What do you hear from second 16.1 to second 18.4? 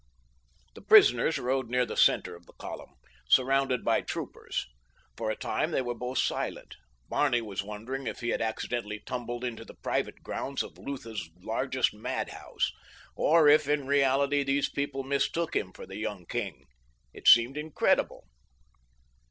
king—it seemed incredible.